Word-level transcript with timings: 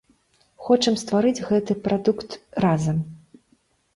Хочам 0.67 0.95
стварыць 1.01 1.43
гэты 1.49 1.77
прадукт 1.87 2.35
разам. 2.65 2.97